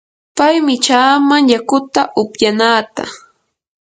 pay 0.37 0.55
michaaman 0.67 1.43
yakuta 1.53 2.01
upyanaata. 2.21 3.03